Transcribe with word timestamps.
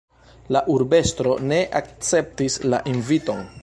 La 0.55 0.61
urbestro 0.75 1.37
ne 1.53 1.61
akceptis 1.83 2.61
la 2.75 2.85
inviton. 2.95 3.51